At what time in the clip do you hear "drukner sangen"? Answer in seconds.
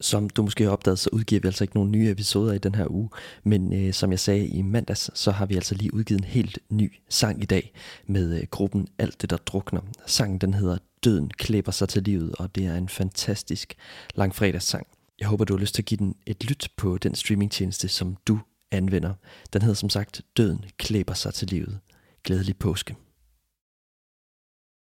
9.36-10.38